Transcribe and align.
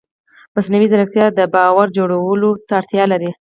مصنوعي 0.55 0.87
ځیرکتیا 0.91 1.25
د 1.33 1.39
باور 1.55 1.87
جوړولو 1.97 2.49
ته 2.67 2.73
اړتیا 2.79 3.03
لري. 3.11 3.29